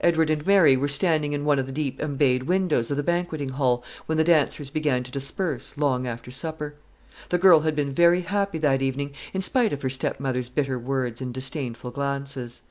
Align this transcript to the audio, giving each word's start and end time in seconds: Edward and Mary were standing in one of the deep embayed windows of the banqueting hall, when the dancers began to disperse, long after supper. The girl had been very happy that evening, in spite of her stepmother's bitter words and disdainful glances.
Edward 0.00 0.30
and 0.30 0.46
Mary 0.46 0.76
were 0.76 0.86
standing 0.86 1.32
in 1.32 1.44
one 1.44 1.58
of 1.58 1.66
the 1.66 1.72
deep 1.72 1.98
embayed 1.98 2.44
windows 2.44 2.92
of 2.92 2.96
the 2.96 3.02
banqueting 3.02 3.48
hall, 3.48 3.82
when 4.06 4.16
the 4.16 4.22
dancers 4.22 4.70
began 4.70 5.02
to 5.02 5.10
disperse, 5.10 5.76
long 5.76 6.06
after 6.06 6.30
supper. 6.30 6.76
The 7.30 7.38
girl 7.38 7.62
had 7.62 7.74
been 7.74 7.90
very 7.90 8.20
happy 8.20 8.58
that 8.58 8.82
evening, 8.82 9.14
in 9.34 9.42
spite 9.42 9.72
of 9.72 9.82
her 9.82 9.90
stepmother's 9.90 10.48
bitter 10.48 10.78
words 10.78 11.20
and 11.20 11.34
disdainful 11.34 11.90
glances. 11.90 12.62